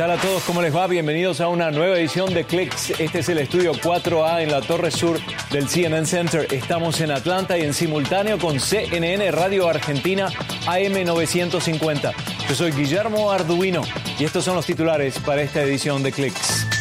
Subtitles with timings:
[0.00, 0.42] tal a todos?
[0.44, 0.86] ¿Cómo les va?
[0.86, 2.98] Bienvenidos a una nueva edición de Clicks.
[2.98, 6.46] Este es el estudio 4A en la torre sur del CNN Center.
[6.50, 10.30] Estamos en Atlanta y en simultáneo con CNN Radio Argentina
[10.66, 12.12] AM 950.
[12.48, 13.82] Yo soy Guillermo Arduino
[14.18, 16.79] y estos son los titulares para esta edición de Clicks.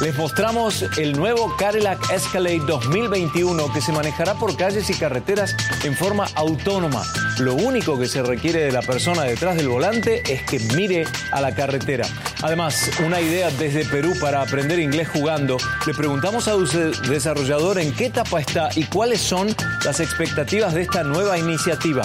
[0.00, 5.94] Les mostramos el nuevo Cadillac Escalade 2021 que se manejará por calles y carreteras en
[5.94, 7.02] forma autónoma.
[7.38, 11.40] Lo único que se requiere de la persona detrás del volante es que mire a
[11.40, 12.06] la carretera.
[12.42, 15.56] Además, una idea desde Perú para aprender inglés jugando.
[15.86, 16.68] Le preguntamos a un
[17.08, 19.54] desarrollador en qué etapa está y cuáles son
[19.84, 22.02] las expectativas de esta nueva iniciativa.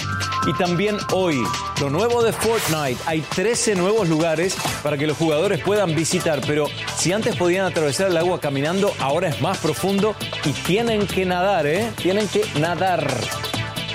[0.48, 1.42] Y también hoy,
[1.80, 3.00] lo nuevo de Fortnite.
[3.06, 6.68] Hay 13 nuevos lugares para que los jugadores puedan visitar, pero
[6.98, 11.68] si antes podían atravesar el agua caminando, ahora es más profundo y tienen que nadar,
[11.68, 11.92] ¿eh?
[11.98, 13.08] Tienen que nadar.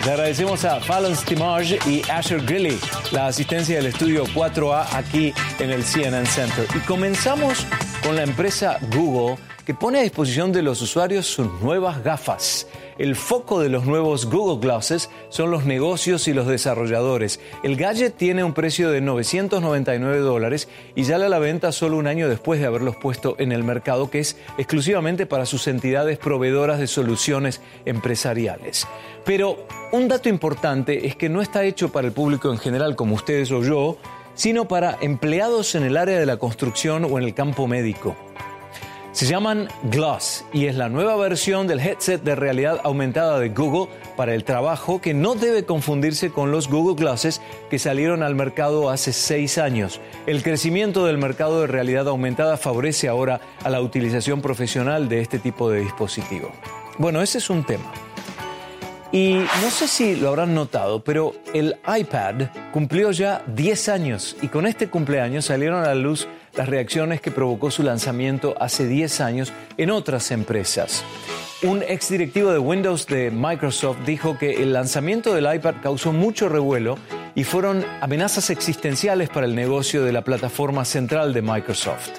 [0.06, 2.78] Le agradecemos a Fallon Stimage y Asher Grilly
[3.10, 6.64] la asistencia del estudio 4A aquí en el CNN Center.
[6.76, 7.66] Y comenzamos
[8.04, 12.68] con la empresa Google que pone a disposición de los usuarios sus nuevas gafas.
[12.98, 17.40] El foco de los nuevos Google Glasses son los negocios y los desarrolladores.
[17.62, 22.06] El gadget tiene un precio de 999 dólares y sale a la venta solo un
[22.06, 26.78] año después de haberlos puesto en el mercado, que es exclusivamente para sus entidades proveedoras
[26.78, 28.86] de soluciones empresariales.
[29.26, 33.14] Pero un dato importante es que no está hecho para el público en general como
[33.14, 33.98] ustedes o yo,
[34.34, 38.16] sino para empleados en el área de la construcción o en el campo médico.
[39.16, 43.90] Se llaman Glass y es la nueva versión del headset de realidad aumentada de Google
[44.14, 48.90] para el trabajo que no debe confundirse con los Google Glasses que salieron al mercado
[48.90, 50.02] hace seis años.
[50.26, 55.38] El crecimiento del mercado de realidad aumentada favorece ahora a la utilización profesional de este
[55.38, 56.52] tipo de dispositivo.
[56.98, 57.90] Bueno, ese es un tema.
[59.12, 64.48] Y no sé si lo habrán notado, pero el iPad cumplió ya 10 años y
[64.48, 69.20] con este cumpleaños salieron a la luz las reacciones que provocó su lanzamiento hace 10
[69.20, 71.04] años en otras empresas.
[71.62, 76.98] Un exdirectivo de Windows de Microsoft dijo que el lanzamiento del iPad causó mucho revuelo
[77.34, 82.10] y fueron amenazas existenciales para el negocio de la plataforma central de Microsoft.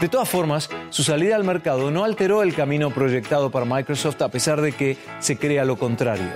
[0.00, 4.28] De todas formas, su salida al mercado no alteró el camino proyectado para Microsoft a
[4.28, 6.32] pesar de que se crea lo contrario.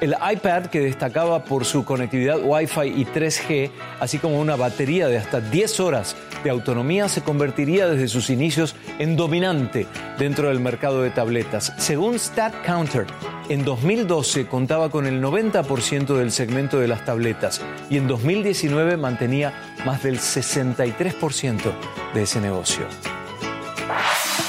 [0.00, 3.70] El iPad, que destacaba por su conectividad Wi-Fi y 3G,
[4.00, 8.74] así como una batería de hasta 10 horas de autonomía, se convertiría desde sus inicios
[8.98, 9.86] en dominante
[10.18, 11.72] dentro del mercado de tabletas.
[11.78, 13.06] Según StatCounter,
[13.48, 17.60] en 2012 contaba con el 90% del segmento de las tabletas
[17.90, 19.52] y en 2019 mantenía
[19.84, 21.60] más del 63%
[22.14, 22.86] de ese negocio.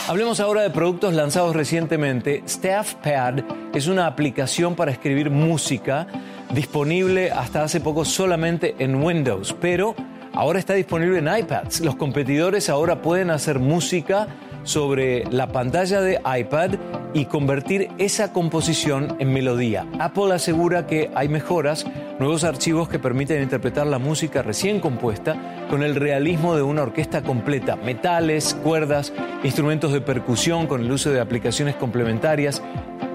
[0.07, 2.43] Hablemos ahora de productos lanzados recientemente.
[2.47, 3.39] StaffPad
[3.73, 6.07] es una aplicación para escribir música
[6.53, 9.95] disponible hasta hace poco solamente en Windows, pero
[10.33, 11.81] ahora está disponible en iPads.
[11.81, 14.27] Los competidores ahora pueden hacer música
[14.63, 16.71] sobre la pantalla de iPad
[17.13, 19.85] y convertir esa composición en melodía.
[19.99, 21.85] Apple asegura que hay mejoras,
[22.19, 27.21] nuevos archivos que permiten interpretar la música recién compuesta con el realismo de una orquesta
[27.21, 32.61] completa, metales, cuerdas, instrumentos de percusión con el uso de aplicaciones complementarias,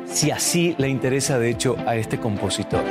[0.07, 2.83] si así le interesa de hecho a este compositor.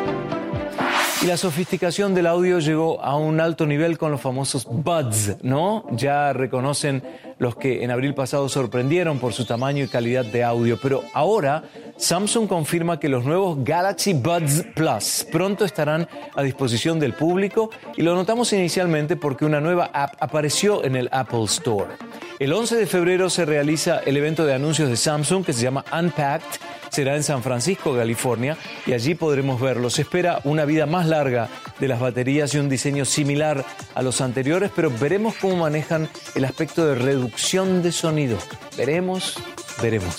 [1.24, 5.84] Y la sofisticación del audio llegó a un alto nivel con los famosos buds, ¿no?
[5.92, 7.02] Ya reconocen
[7.40, 11.64] los que en abril pasado sorprendieron por su tamaño y calidad de audio, pero ahora
[11.98, 18.04] Samsung confirma que los nuevos Galaxy Buds Plus pronto estarán a disposición del público y
[18.04, 21.96] lo notamos inicialmente porque una nueva app apareció en el Apple Store.
[22.38, 25.84] El 11 de febrero se realiza el evento de anuncios de Samsung que se llama
[25.92, 29.90] Unpacked será en San Francisco, California, y allí podremos verlo.
[29.90, 31.50] Se espera una vida más larga
[31.80, 33.66] de las baterías y un diseño similar
[33.96, 38.38] a los anteriores, pero veremos cómo manejan el aspecto de reducción de sonido.
[38.78, 39.36] Veremos,
[39.82, 40.18] veremos.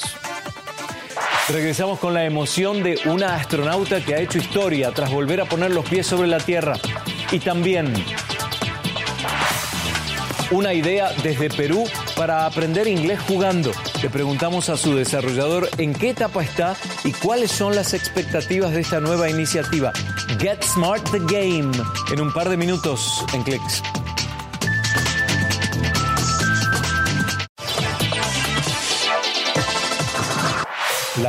[1.49, 5.71] Regresamos con la emoción de una astronauta que ha hecho historia tras volver a poner
[5.71, 6.75] los pies sobre la Tierra.
[7.33, 7.95] Y también
[10.51, 11.85] una idea desde Perú
[12.17, 13.73] para aprender inglés jugando.
[14.03, 18.83] Le preguntamos a su desarrollador en qué etapa está y cuáles son las expectativas de
[18.83, 19.93] esta nueva iniciativa.
[20.39, 21.73] Get Smart the Game
[22.13, 23.83] en un par de minutos en Clicks.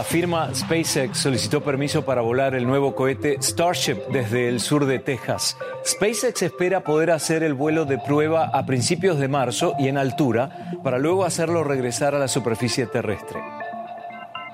[0.09, 5.55] Firma SpaceX solicitó permiso para volar el nuevo cohete Starship desde el sur de Texas.
[5.85, 10.71] SpaceX espera poder hacer el vuelo de prueba a principios de marzo y en altura
[10.83, 13.39] para luego hacerlo regresar a la superficie terrestre.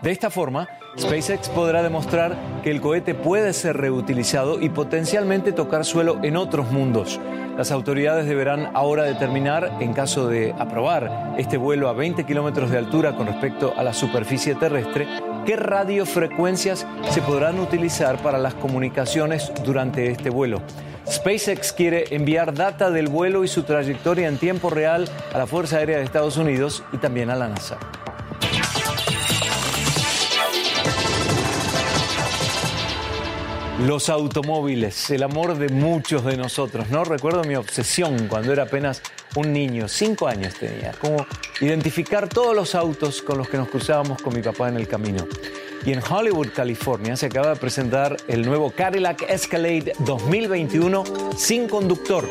[0.01, 0.67] De esta forma,
[0.99, 6.71] SpaceX podrá demostrar que el cohete puede ser reutilizado y potencialmente tocar suelo en otros
[6.71, 7.19] mundos.
[7.57, 12.77] Las autoridades deberán ahora determinar, en caso de aprobar este vuelo a 20 kilómetros de
[12.77, 15.07] altura con respecto a la superficie terrestre,
[15.45, 20.61] qué radiofrecuencias se podrán utilizar para las comunicaciones durante este vuelo.
[21.09, 25.77] SpaceX quiere enviar data del vuelo y su trayectoria en tiempo real a la Fuerza
[25.77, 27.77] Aérea de Estados Unidos y también a la NASA.
[33.81, 37.03] Los automóviles, el amor de muchos de nosotros, ¿no?
[37.03, 39.01] Recuerdo mi obsesión cuando era apenas
[39.35, 41.25] un niño, cinco años tenía, como
[41.59, 45.27] identificar todos los autos con los que nos cruzábamos con mi papá en el camino.
[45.85, 51.03] Y en Hollywood, California, se acaba de presentar el nuevo Cadillac Escalade 2021
[51.35, 52.27] sin conductor.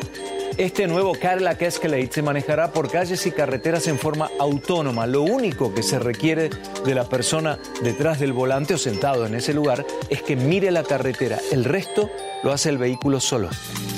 [0.57, 5.05] Este nuevo Cadillac Escalade se manejará por calles y carreteras en forma autónoma.
[5.05, 6.49] Lo único que se requiere
[6.85, 10.83] de la persona detrás del volante o sentado en ese lugar es que mire la
[10.83, 11.39] carretera.
[11.51, 12.09] El resto
[12.43, 13.49] lo hace el vehículo solo.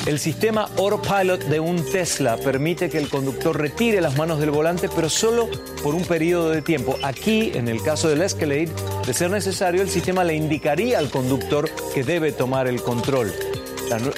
[0.08, 4.90] El sistema Autopilot de un Tesla permite que el conductor retire las manos del volante,
[4.96, 5.50] pero solo
[5.84, 6.96] por un periodo de tiempo.
[7.04, 8.70] Aquí, en el caso del Escalade,
[9.06, 13.34] de ser necesario, el sistema le indicaría al conductor que debe tomar el control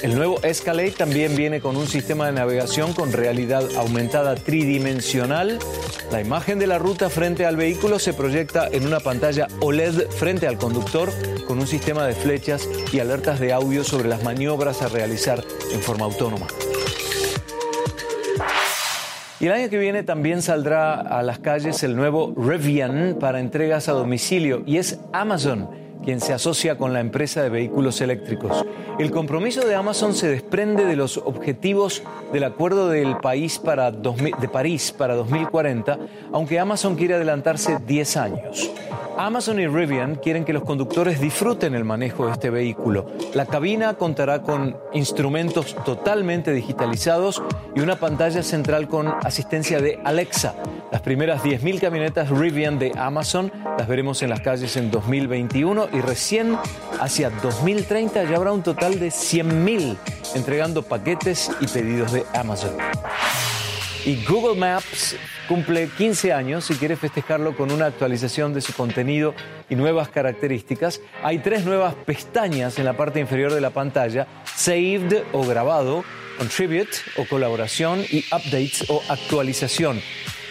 [0.02, 5.58] el nuevo Escalade también viene con un sistema de navegación con realidad aumentada tridimensional.
[6.10, 10.48] La imagen de la ruta frente al vehículo se proyecta en una pantalla OLED frente
[10.48, 11.10] al conductor
[11.46, 15.80] con un sistema de flechas y alertas de audio sobre las maniobras a realizar en
[15.80, 16.46] forma autónoma.
[19.38, 23.88] Y el año que viene también saldrá a las calles el nuevo Rivian para entregas
[23.88, 28.64] a domicilio y es Amazon quien se asocia con la empresa de vehículos eléctricos.
[28.98, 32.02] El compromiso de Amazon se desprende de los objetivos
[32.32, 35.98] del Acuerdo de París para 2040,
[36.32, 38.70] aunque Amazon quiere adelantarse 10 años.
[39.20, 43.04] Amazon y Rivian quieren que los conductores disfruten el manejo de este vehículo.
[43.34, 47.42] La cabina contará con instrumentos totalmente digitalizados
[47.76, 50.54] y una pantalla central con asistencia de Alexa.
[50.90, 56.00] Las primeras 10.000 camionetas Rivian de Amazon las veremos en las calles en 2021 y
[56.00, 56.56] recién
[57.00, 59.96] hacia 2030 ya habrá un total de 100.000
[60.34, 62.76] entregando paquetes y pedidos de Amazon.
[64.04, 65.16] Y Google Maps
[65.46, 69.34] cumple 15 años y quiere festejarlo con una actualización de su contenido
[69.68, 71.00] y nuevas características.
[71.22, 76.04] Hay tres nuevas pestañas en la parte inferior de la pantalla, Saved o grabado,
[76.38, 80.00] Contribute o colaboración y Updates o actualización.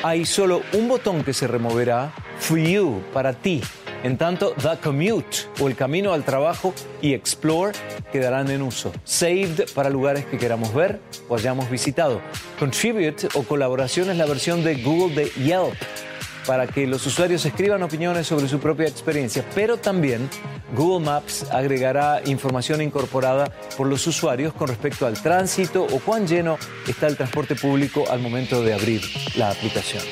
[0.03, 3.61] Hay solo un botón que se removerá, For You, para ti,
[4.03, 7.73] en tanto, The Commute o el camino al trabajo y Explore
[8.11, 8.91] quedarán en uso.
[9.03, 12.21] Saved para lugares que queramos ver o hayamos visitado.
[12.57, 15.75] Contribute o colaboración es la versión de Google de Yelp
[16.45, 20.27] para que los usuarios escriban opiniones sobre su propia experiencia, pero también
[20.75, 26.57] Google Maps agregará información incorporada por los usuarios con respecto al tránsito o cuán lleno
[26.87, 29.01] está el transporte público al momento de abrir
[29.35, 30.03] la aplicación.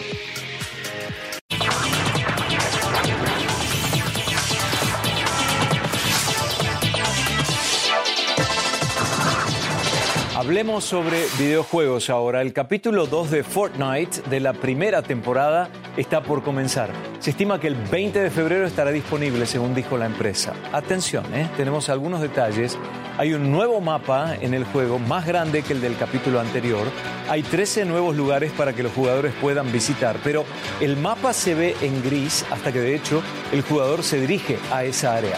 [10.47, 12.41] Hablemos sobre videojuegos ahora.
[12.41, 15.67] El capítulo 2 de Fortnite de la primera temporada
[15.97, 16.89] está por comenzar.
[17.19, 20.53] Se estima que el 20 de febrero estará disponible, según dijo la empresa.
[20.71, 21.49] Atención, ¿eh?
[21.57, 22.77] tenemos algunos detalles.
[23.17, 26.87] Hay un nuevo mapa en el juego, más grande que el del capítulo anterior.
[27.27, 30.45] Hay 13 nuevos lugares para que los jugadores puedan visitar, pero
[30.79, 34.85] el mapa se ve en gris hasta que de hecho el jugador se dirige a
[34.85, 35.35] esa área.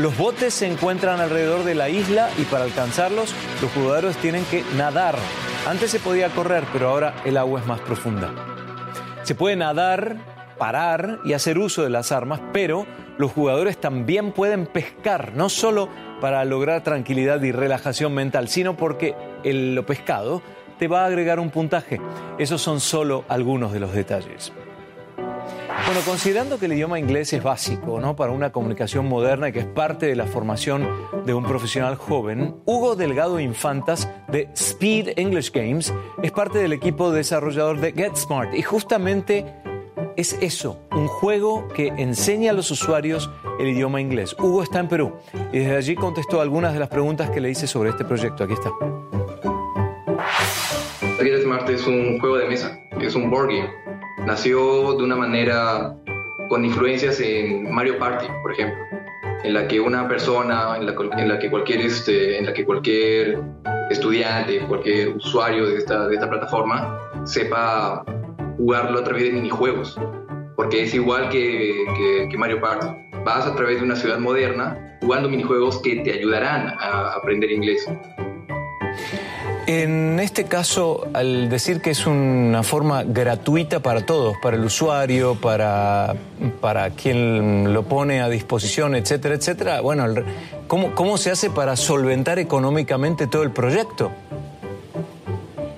[0.00, 4.64] Los botes se encuentran alrededor de la isla y para alcanzarlos los jugadores tienen que
[4.74, 5.14] nadar.
[5.68, 8.32] Antes se podía correr, pero ahora el agua es más profunda.
[9.24, 10.16] Se puede nadar,
[10.56, 12.86] parar y hacer uso de las armas, pero
[13.18, 19.14] los jugadores también pueden pescar, no solo para lograr tranquilidad y relajación mental, sino porque
[19.44, 20.40] el, lo pescado
[20.78, 22.00] te va a agregar un puntaje.
[22.38, 24.50] Esos son solo algunos de los detalles.
[25.90, 28.14] Bueno, considerando que el idioma inglés es básico ¿no?
[28.14, 30.88] para una comunicación moderna y que es parte de la formación
[31.26, 35.92] de un profesional joven, Hugo Delgado Infantas de Speed English Games
[36.22, 39.52] es parte del equipo desarrollador de GetSmart y justamente
[40.16, 43.28] es eso, un juego que enseña a los usuarios
[43.58, 44.36] el idioma inglés.
[44.38, 45.16] Hugo está en Perú
[45.52, 48.44] y desde allí contestó algunas de las preguntas que le hice sobre este proyecto.
[48.44, 48.70] Aquí está.
[51.18, 53.89] GetSmart es un juego de mesa, es un board game
[54.26, 55.96] nació de una manera
[56.48, 58.78] con influencias en Mario Party, por ejemplo,
[59.44, 63.40] en la que una persona, en la, que cualquier, este, en la que cualquier
[63.88, 68.04] estudiante, cualquier usuario de esta, plataforma sepa
[68.56, 69.98] jugarlo a través de minijuegos.
[70.56, 72.86] porque es igual que, que, Mario Party.
[73.24, 77.86] Vas a través de una ciudad moderna jugando minijuegos que te ayudarán a aprender inglés.
[79.72, 85.36] En este caso, al decir que es una forma gratuita para todos, para el usuario,
[85.36, 86.16] para,
[86.60, 90.06] para quien lo pone a disposición, etcétera, etcétera, bueno,
[90.66, 94.10] ¿cómo, ¿cómo se hace para solventar económicamente todo el proyecto?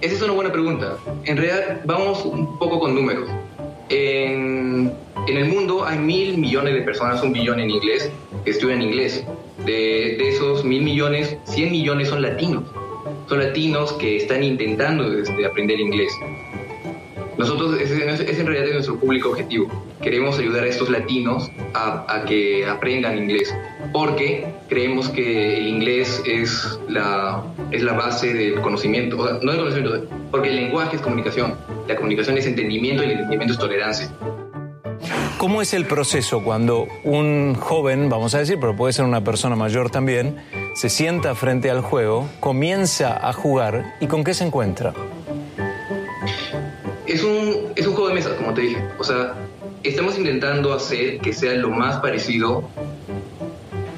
[0.01, 0.97] Esa es una buena pregunta.
[1.25, 3.29] En realidad, vamos un poco con números.
[3.91, 4.91] En,
[5.29, 8.11] en el mundo hay mil millones de personas, un billón en inglés,
[8.43, 9.23] que estudian inglés.
[9.67, 12.65] De, esos mil millones, 100 millones son latinos
[13.29, 16.13] son latinos que están intentando este, aprender inglés.
[17.39, 19.69] Nosotros, ese, es en realidad nuestro público objetivo.
[20.03, 23.55] Queremos ayudar a estos latinos a, que aprendan inglés,
[23.93, 30.07] porque creemos que el inglés es la, es la base del conocimiento, no del conocimiento,
[30.31, 31.55] porque el lenguaje es comunicación,
[31.89, 34.11] la comunicación es entendimiento y el entendimiento es tolerancia.
[35.43, 39.57] ¿Cómo es el proceso cuando un joven, vamos a decir, pero puede ser una persona
[39.57, 40.37] mayor también,
[40.77, 44.95] se sienta frente al juego, comienza a jugar y con qué se encuentra?
[47.09, 48.85] Es un, es un juego de mesa, como te dije.
[49.01, 49.35] O sea,
[49.83, 52.63] estamos intentando hacer que sea lo más parecido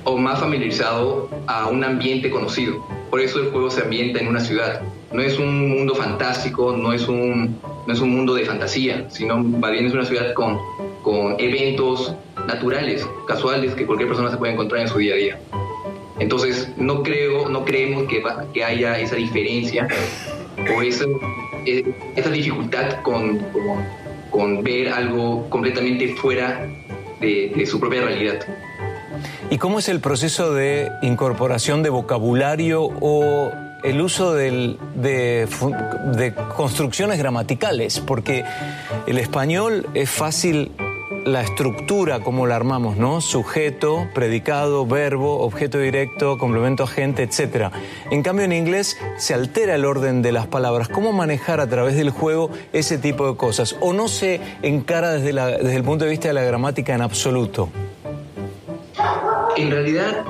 [0.05, 2.83] o más familiarizado a un ambiente conocido.
[3.11, 4.81] Por eso el juego se ambienta en una ciudad.
[5.13, 9.37] No es un mundo fantástico, no es un, no es un mundo de fantasía, sino
[9.37, 10.59] más bien es una ciudad con,
[11.05, 12.15] con eventos
[12.49, 15.39] naturales, casuales, que cualquier persona se puede encontrar en su día a día.
[16.19, 19.87] Entonces, no creo, no creemos que, que haya esa diferencia
[20.75, 21.05] o esa,
[21.67, 21.85] eh,
[22.17, 23.41] esa dificultad con,
[24.31, 26.67] con, ver algo completamente fuera
[27.21, 28.47] de, su propia realidad.
[29.51, 33.51] ¿Y cómo es el proceso de incorporación de vocabulario o
[33.83, 38.01] el uso de, de, construcciones gramaticales?
[38.01, 38.45] Porque
[39.07, 40.71] el español es fácil
[41.25, 43.21] la estructura como la armamos, ¿no?
[43.21, 47.73] Sujeto, predicado, verbo, objeto directo, complemento agente, etc.
[48.11, 50.89] En cambio, en inglés se altera el orden de las palabras.
[50.89, 53.77] ¿Cómo manejar a través del juego ese tipo de cosas?
[53.81, 57.71] ¿O no se encara desde, desde el punto de vista de la gramática en absoluto?
[59.57, 60.25] En realidad,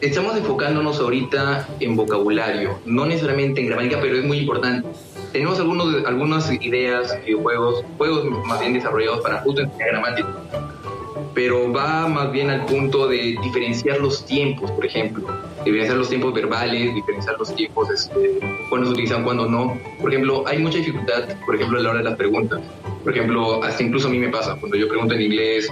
[0.00, 4.86] estamos enfocándonos ahorita en vocabulario, no necesariamente en gramática, pero es muy importante
[5.32, 10.28] tenemos algunos, algunas ideas, juegos, juegos más bien desarrollados para justo enseñar gramática,
[11.34, 15.26] pero va más bien al punto de diferenciar los tiempos, por ejemplo,
[15.64, 19.78] diferenciar los tiempos verbales, diferenciar los tiempos, este, cuando se utilizan, cuando no.
[20.00, 22.60] Por ejemplo, hay mucha dificultad, por ejemplo, a la hora de las preguntas.
[23.02, 25.68] Por ejemplo, hasta incluso a mí me pasa, cuando yo pregunto en inglés,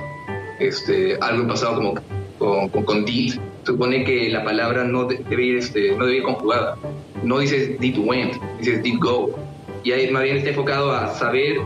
[0.58, 1.94] este, algo pasado como
[2.38, 6.22] con, con, con did, supone que la palabra no debe ir, este, no debe ir
[6.22, 6.76] conjugada.
[7.22, 9.39] No dices did went, dices did go
[9.82, 11.56] y ahí más bien está enfocado a saber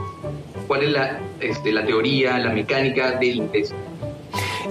[0.67, 3.75] cuál es la, este, la teoría, la mecánica del inglés.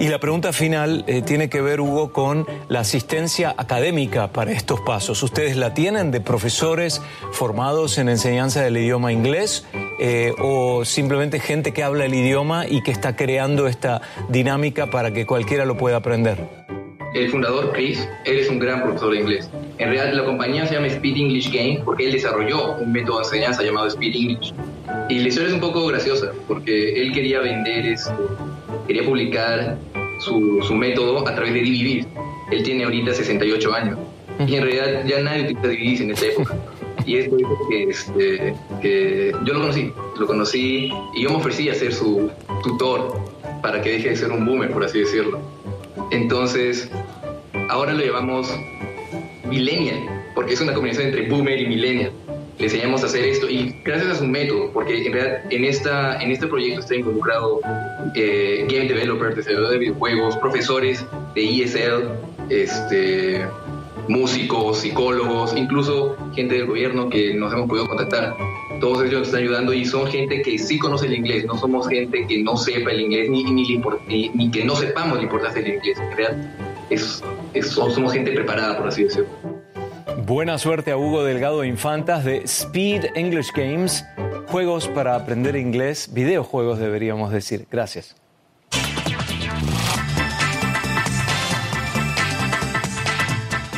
[0.00, 4.80] Y la pregunta final eh, tiene que ver, Hugo, con la asistencia académica para estos
[4.80, 5.22] pasos.
[5.22, 9.64] ¿Ustedes la tienen de profesores formados en enseñanza del idioma inglés
[10.00, 15.12] eh, o simplemente gente que habla el idioma y que está creando esta dinámica para
[15.12, 16.63] que cualquiera lo pueda aprender?
[17.14, 19.48] El fundador Chris, él es un gran profesor de inglés.
[19.78, 23.24] En realidad la compañía se llama Speed English Game porque él desarrolló un método de
[23.24, 24.52] enseñanza llamado Speed English.
[25.08, 28.12] Y la historia es un poco graciosa porque él quería vender, esto,
[28.86, 29.78] quería publicar
[30.20, 32.06] su, su método a través de DVD.
[32.50, 33.98] Él tiene ahorita 68 años.
[34.46, 36.56] Y en realidad ya nadie utiliza DVDs en esta época.
[37.06, 41.68] Y esto es que, este, que yo lo conocí, lo conocí y yo me ofrecí
[41.68, 42.30] a ser su
[42.62, 43.20] tutor
[43.62, 45.40] para que deje de ser un boomer, por así decirlo.
[46.10, 46.90] Entonces,
[47.68, 48.54] ahora lo llamamos
[49.48, 49.98] millennial,
[50.34, 52.12] porque es una combinación entre boomer y millennial.
[52.58, 56.22] Le enseñamos a hacer esto y gracias a su método, porque en realidad en, esta,
[56.22, 57.60] en este proyecto está involucrado
[58.14, 61.04] eh, game developers, desarrolladores de videojuegos, profesores
[61.34, 62.04] de ESL,
[62.50, 63.44] este,
[64.08, 68.36] músicos, psicólogos, incluso gente del gobierno que nos hemos podido contactar.
[68.80, 71.88] Todos ellos nos están ayudando y son gente que sí conoce el inglés, no somos
[71.88, 75.74] gente que no sepa el inglés ni, ni, ni, que no sepamos la importancia del
[75.74, 75.98] inglés.
[75.98, 76.54] En realidad,
[77.54, 79.28] es, somos gente preparada, por así decirlo.
[80.26, 84.04] Buena suerte a Hugo Delgado Infantas de Speed English Games,
[84.46, 87.66] juegos para aprender inglés, videojuegos deberíamos decir.
[87.70, 88.16] Gracias.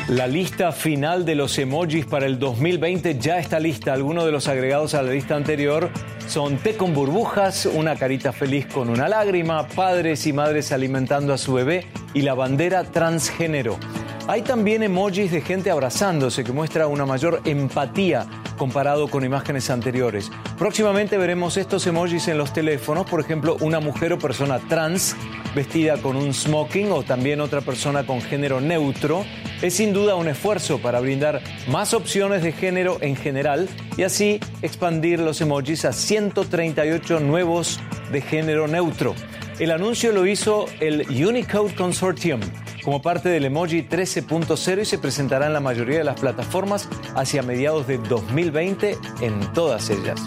[0.09, 3.93] La lista final de los emojis para el 2020 ya está lista.
[3.93, 5.91] Algunos de los agregados a la lista anterior
[6.27, 11.39] son té con burbujas, una carita feliz con una lágrima, padres y madres alimentando a
[11.39, 13.79] su bebé y la bandera transgénero.
[14.27, 20.31] Hay también emojis de gente abrazándose que muestra una mayor empatía comparado con imágenes anteriores.
[20.59, 25.15] Próximamente veremos estos emojis en los teléfonos, por ejemplo, una mujer o persona trans
[25.55, 29.25] vestida con un smoking o también otra persona con género neutro.
[29.63, 34.39] Es sin duda un esfuerzo para brindar más opciones de género en general y así
[34.61, 37.81] expandir los emojis a 138 nuevos
[38.13, 39.15] de género neutro.
[39.59, 42.41] El anuncio lo hizo el Unicode Consortium
[42.85, 47.43] como parte del emoji 13.0 y se presentará en la mayoría de las plataformas hacia
[47.43, 50.21] mediados de 2020 en todas ellas.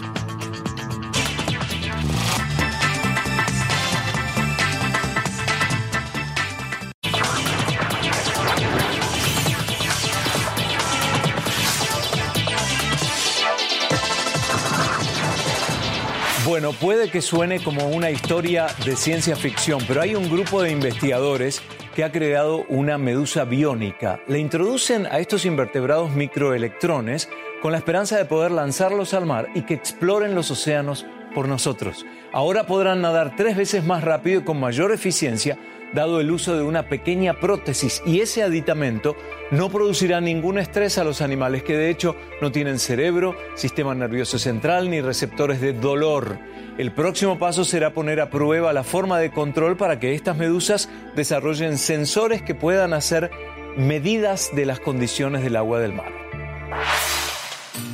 [16.50, 20.72] Bueno, puede que suene como una historia de ciencia ficción, pero hay un grupo de
[20.72, 21.62] investigadores
[21.94, 24.20] que ha creado una medusa biónica.
[24.26, 27.28] Le introducen a estos invertebrados microelectrones
[27.62, 32.04] con la esperanza de poder lanzarlos al mar y que exploren los océanos por nosotros.
[32.32, 35.56] Ahora podrán nadar tres veces más rápido y con mayor eficiencia
[35.92, 39.16] dado el uso de una pequeña prótesis y ese aditamento
[39.50, 44.38] no producirá ningún estrés a los animales que de hecho no tienen cerebro, sistema nervioso
[44.38, 46.38] central ni receptores de dolor.
[46.78, 50.88] El próximo paso será poner a prueba la forma de control para que estas medusas
[51.16, 53.30] desarrollen sensores que puedan hacer
[53.76, 56.12] medidas de las condiciones del agua del mar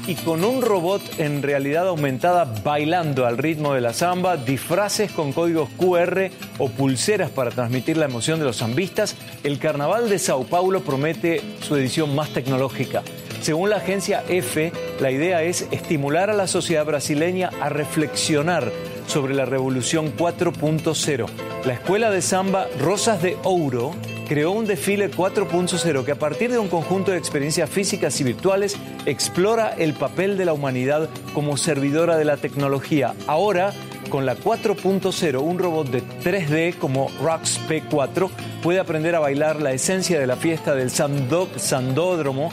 [0.07, 5.33] y con un robot en realidad aumentada bailando al ritmo de la samba, disfraces con
[5.33, 10.45] códigos QR o pulseras para transmitir la emoción de los zambistas, el Carnaval de Sao
[10.45, 13.03] Paulo promete su edición más tecnológica.
[13.41, 18.71] Según la agencia EFE, la idea es estimular a la sociedad brasileña a reflexionar
[19.07, 21.27] sobre la revolución 4.0.
[21.65, 23.95] La escuela de samba Rosas de Ouro
[24.27, 28.77] creó un desfile 4.0 que a partir de un conjunto de experiencias físicas y virtuales
[29.07, 33.15] explora el papel de la humanidad como servidora de la tecnología.
[33.27, 33.73] Ahora,
[34.11, 38.31] con la 4.0, un robot de 3D como Rox P4
[38.63, 42.51] puede aprender a bailar la esencia de la fiesta del Sandódromo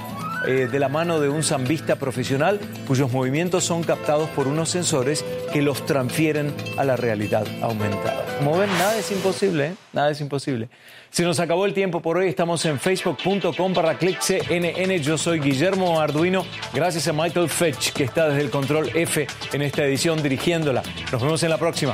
[0.48, 5.24] eh, de la mano de un zambista profesional cuyos movimientos son captados por unos sensores
[5.52, 8.26] que los transfieren a la realidad aumentada.
[8.38, 9.76] Como ven, nada es imposible, ¿eh?
[9.94, 10.70] nada es imposible.
[11.10, 14.98] Se nos acabó el tiempo por hoy, estamos en facebook.com para clickcnn.
[15.02, 19.62] Yo soy Guillermo Arduino, gracias a Michael Fetch que está desde el control F en
[19.62, 20.82] esta edición dirigiéndola.
[21.12, 21.94] Nos vemos en la próxima.